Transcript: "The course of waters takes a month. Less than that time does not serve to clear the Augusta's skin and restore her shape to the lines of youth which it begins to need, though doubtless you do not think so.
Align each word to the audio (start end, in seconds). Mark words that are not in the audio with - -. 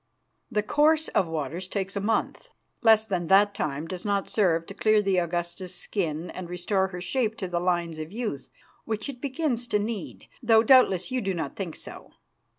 "The 0.51 0.63
course 0.63 1.09
of 1.09 1.27
waters 1.27 1.67
takes 1.67 1.95
a 1.95 1.99
month. 2.01 2.49
Less 2.81 3.05
than 3.05 3.27
that 3.27 3.53
time 3.53 3.87
does 3.87 4.03
not 4.03 4.27
serve 4.29 4.65
to 4.65 4.73
clear 4.73 4.99
the 4.99 5.19
Augusta's 5.19 5.75
skin 5.75 6.31
and 6.31 6.49
restore 6.49 6.87
her 6.87 6.99
shape 6.99 7.37
to 7.37 7.47
the 7.47 7.59
lines 7.59 7.99
of 7.99 8.11
youth 8.11 8.49
which 8.85 9.07
it 9.09 9.21
begins 9.21 9.67
to 9.67 9.77
need, 9.77 10.27
though 10.41 10.63
doubtless 10.63 11.11
you 11.11 11.21
do 11.21 11.35
not 11.35 11.55
think 11.55 11.75
so. 11.75 12.13